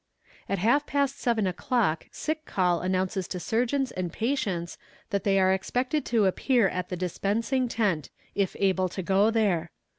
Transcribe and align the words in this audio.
At 0.49 0.57
half 0.57 0.87
past 0.87 1.19
seven 1.19 1.45
o'clock 1.45 2.07
sick 2.09 2.43
call 2.45 2.81
announces 2.81 3.27
to 3.27 3.39
surgeons 3.39 3.91
and 3.91 4.11
patients 4.11 4.79
that 5.11 5.23
they 5.23 5.39
are 5.39 5.53
expected 5.53 6.05
to 6.05 6.25
appear 6.25 6.67
at 6.67 6.89
the 6.89 6.97
dispensing 6.97 7.67
tent 7.67 8.09
if 8.33 8.55
able 8.57 8.89
to 8.89 9.03
go 9.03 9.29
there. 9.29 9.69